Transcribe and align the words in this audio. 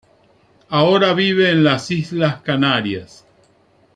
Ahora 0.69 1.13
vive 1.13 1.51
en 1.51 1.63
las 1.63 1.91
Islas 1.91 2.41
Canarias. 2.41 3.23